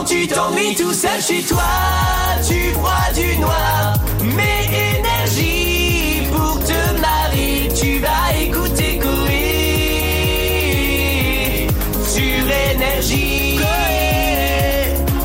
[0.00, 1.60] Quand tu t'ennuies tout seul chez toi,
[2.48, 3.92] tu crois du noir.
[4.34, 4.64] Mais
[4.96, 9.36] énergie, pour te marier, tu vas écouter Coé.
[12.06, 13.58] Sur énergie.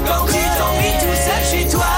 [0.05, 1.95] Quand tu t'ennuies tout seul chez toi,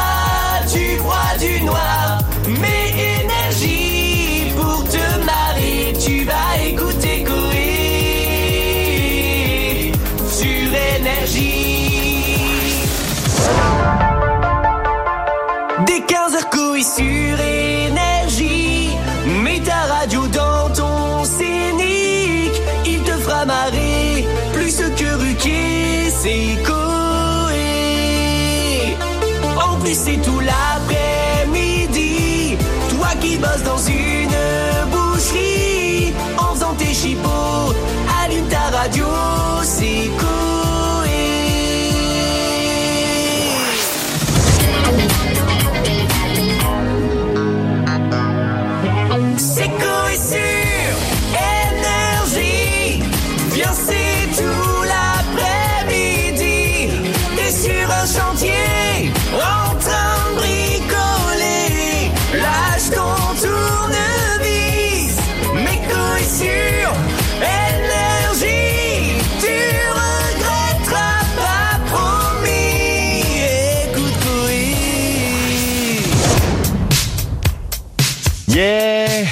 [0.72, 2.20] tu crois du noir.
[2.62, 7.82] Mais énergie, pour te marier, tu vas écouter Coé.
[10.30, 11.87] Sur énergie.
[15.86, 18.90] Dès 15h couille sur énergie.
[19.44, 24.26] Mets ta radio dans ton scénique Il te fera marrer.
[24.54, 27.58] Plus que Ruquier C'est Coé.
[29.56, 30.77] En plus c'est tout l'après-midi
[50.14, 50.57] C'est Coé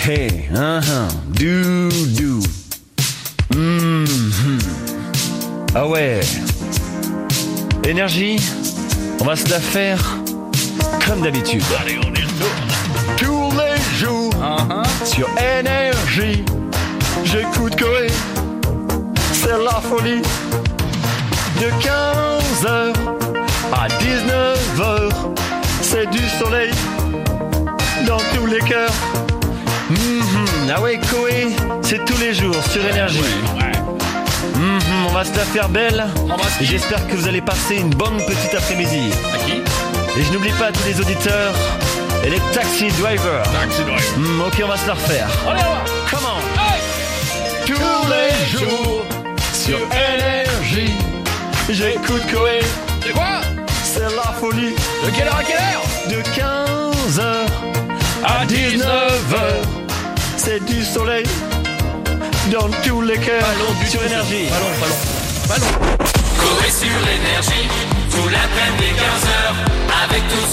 [0.08, 2.42] hey, uh-huh, do, do.
[3.56, 4.60] Mhm.
[5.74, 6.20] Ah ouais.
[7.84, 8.38] Énergie,
[9.20, 10.00] on va se la faire
[11.08, 11.64] comme d'habitude.
[11.82, 12.68] Allez, on y retourne.
[13.18, 14.34] Tous les jours,
[15.04, 15.28] sur
[15.60, 16.44] énergie,
[17.24, 18.08] j'écoute Coé.
[19.34, 20.22] C'est la folie.
[21.60, 22.94] De 15h
[23.74, 25.12] à 19h,
[25.82, 26.72] c'est du soleil
[28.06, 28.92] dans tous les cœurs.
[29.90, 31.48] Mhm, Ah ouais, Koé,
[31.84, 33.22] c'est tous les jours sur énergie.
[34.56, 34.80] Mhm,
[35.10, 36.06] on va se la faire belle.
[36.62, 39.12] Et j'espère que vous allez passer une bonne petite après-midi.
[40.18, 41.54] Et je n'oublie pas tous les auditeurs
[42.26, 43.44] et les taxi drivers.
[44.18, 45.28] Mhm, ok, on va se la refaire.
[46.10, 47.66] Come on.
[47.66, 49.04] Tous les jours
[49.54, 49.78] sur
[50.16, 50.94] énergie,
[51.70, 52.60] j'écoute Koé.
[53.04, 53.42] C'est quoi?
[53.84, 54.74] C'est la folie.
[55.06, 55.84] De quelle heure à quelle heure?
[56.10, 57.22] De 15h
[58.28, 59.45] à 19h,
[60.46, 61.26] c'est du soleil
[62.52, 63.44] dans tous les cœurs
[63.90, 64.48] sur énergie.
[64.50, 64.96] Ballon, ballon,
[65.50, 65.72] ballon.
[66.40, 67.68] Corée sur énergie,
[68.12, 69.34] tout l'après-midi 15h,
[70.04, 70.45] avec équipe.